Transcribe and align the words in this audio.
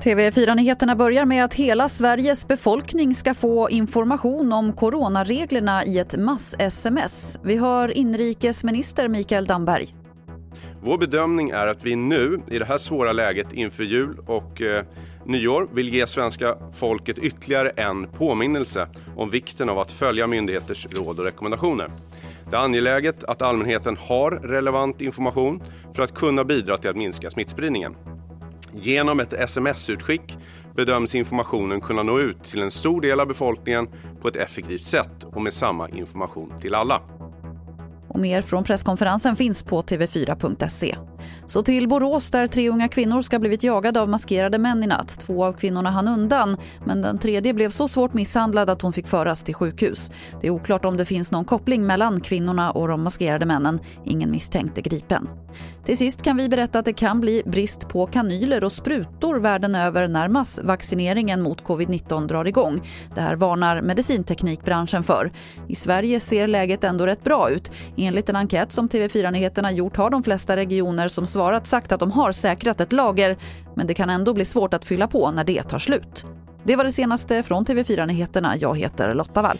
TV4-nyheterna 0.00 0.96
börjar 0.96 1.24
med 1.24 1.44
att 1.44 1.54
hela 1.54 1.88
Sveriges 1.88 2.48
befolkning 2.48 3.14
ska 3.14 3.34
få 3.34 3.70
information 3.70 4.52
om 4.52 4.72
coronareglerna 4.72 5.84
i 5.84 5.98
ett 5.98 6.16
mass-sms. 6.16 7.38
Vi 7.42 7.56
hör 7.56 7.96
inrikesminister 7.96 9.08
Mikael 9.08 9.46
Damberg. 9.46 9.86
Vår 10.82 10.98
bedömning 10.98 11.50
är 11.50 11.66
att 11.66 11.84
vi 11.84 11.96
nu, 11.96 12.40
i 12.50 12.58
det 12.58 12.64
här 12.64 12.78
svåra 12.78 13.12
läget 13.12 13.52
inför 13.52 13.84
jul 13.84 14.18
och 14.26 14.62
eh, 14.62 14.84
nyår, 15.24 15.68
vill 15.72 15.94
ge 15.94 16.06
svenska 16.06 16.56
folket 16.72 17.18
ytterligare 17.18 17.70
en 17.70 18.06
påminnelse 18.06 18.88
om 19.16 19.30
vikten 19.30 19.68
av 19.68 19.78
att 19.78 19.92
följa 19.92 20.26
myndigheters 20.26 20.86
råd 20.90 21.18
och 21.18 21.24
rekommendationer. 21.24 21.90
Det 22.50 22.56
är 22.56 22.60
angeläget 22.60 23.24
att 23.24 23.42
allmänheten 23.42 23.96
har 23.96 24.30
relevant 24.30 25.00
information 25.00 25.62
för 25.94 26.02
att 26.02 26.14
kunna 26.14 26.44
bidra 26.44 26.76
till 26.76 26.90
att 26.90 26.96
minska 26.96 27.30
smittspridningen. 27.30 27.96
Genom 28.72 29.20
ett 29.20 29.32
sms-utskick 29.32 30.38
bedöms 30.76 31.14
informationen 31.14 31.80
kunna 31.80 32.02
nå 32.02 32.18
ut 32.18 32.44
till 32.44 32.62
en 32.62 32.70
stor 32.70 33.00
del 33.00 33.20
av 33.20 33.26
befolkningen 33.26 33.88
på 34.20 34.28
ett 34.28 34.36
effektivt 34.36 34.82
sätt 34.82 35.24
och 35.24 35.42
med 35.42 35.52
samma 35.52 35.88
information 35.88 36.52
till 36.60 36.74
alla. 36.74 37.00
Och 38.08 38.20
mer 38.20 38.42
från 38.42 38.64
presskonferensen 38.64 39.36
finns 39.36 39.62
på 39.62 39.82
tv4.se. 39.82 40.96
Så 41.50 41.62
till 41.62 41.88
Borås 41.88 42.30
där 42.30 42.46
tre 42.46 42.70
unga 42.70 42.88
kvinnor 42.88 43.22
ska 43.22 43.36
ha 43.36 43.40
blivit 43.40 43.62
jagade 43.62 44.00
av 44.00 44.08
maskerade 44.08 44.58
män 44.58 44.82
i 44.82 44.86
natt. 44.86 45.18
Två 45.20 45.44
av 45.44 45.52
kvinnorna 45.52 45.90
hann 45.90 46.08
undan, 46.08 46.56
men 46.86 47.02
den 47.02 47.18
tredje 47.18 47.54
blev 47.54 47.70
så 47.70 47.88
svårt 47.88 48.14
misshandlad 48.14 48.70
att 48.70 48.82
hon 48.82 48.92
fick 48.92 49.06
föras 49.06 49.42
till 49.42 49.54
sjukhus. 49.54 50.10
Det 50.40 50.46
är 50.46 50.50
oklart 50.50 50.84
om 50.84 50.96
det 50.96 51.04
finns 51.04 51.32
någon 51.32 51.44
koppling 51.44 51.86
mellan 51.86 52.20
kvinnorna 52.20 52.70
och 52.70 52.88
de 52.88 53.02
maskerade 53.02 53.46
männen. 53.46 53.78
Ingen 54.04 54.30
misstänkt 54.30 54.78
är 54.78 54.82
gripen. 54.82 55.28
Till 55.84 55.98
sist 55.98 56.22
kan 56.22 56.36
vi 56.36 56.48
berätta 56.48 56.78
att 56.78 56.84
det 56.84 56.92
kan 56.92 57.20
bli 57.20 57.42
brist 57.46 57.88
på 57.88 58.06
kanyler 58.06 58.64
och 58.64 58.72
sprutor 58.72 59.36
världen 59.36 59.74
över 59.74 60.08
när 60.08 60.28
massvaccineringen 60.28 61.42
mot 61.42 61.62
covid-19 61.62 62.26
drar 62.26 62.44
igång. 62.44 62.88
Det 63.14 63.20
här 63.20 63.36
varnar 63.36 63.82
medicinteknikbranschen 63.82 65.02
för. 65.02 65.32
I 65.68 65.74
Sverige 65.74 66.20
ser 66.20 66.48
läget 66.48 66.84
ändå 66.84 67.06
rätt 67.06 67.24
bra 67.24 67.50
ut. 67.50 67.70
Enligt 67.96 68.28
en 68.28 68.36
enkät 68.36 68.72
som 68.72 68.88
TV4 68.88 69.30
Nyheterna 69.30 69.72
gjort 69.72 69.96
har 69.96 70.10
de 70.10 70.22
flesta 70.22 70.56
regioner 70.56 71.08
som 71.08 71.26
svarat 71.40 71.66
sagt 71.66 71.92
att 71.92 72.00
de 72.00 72.10
har 72.10 72.32
säkrat 72.32 72.80
ett 72.80 72.92
lager, 72.92 73.36
men 73.74 73.86
det 73.86 73.94
kan 73.94 74.10
ändå 74.10 74.34
bli 74.34 74.44
svårt 74.44 74.74
att 74.74 74.84
fylla 74.84 75.06
på 75.06 75.30
när 75.30 75.44
det 75.44 75.62
tar 75.62 75.78
slut. 75.78 76.24
Det 76.64 76.76
var 76.76 76.84
det 76.84 76.92
senaste 76.92 77.42
från 77.42 77.64
TV4 77.64 78.06
Nyheterna. 78.06 78.56
Jag 78.56 78.78
heter 78.78 79.14
Lotta 79.14 79.42
Wall. 79.42 79.58